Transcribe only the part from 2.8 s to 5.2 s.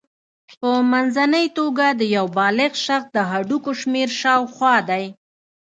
شخص د هډوکو شمېر شاوخوا دی.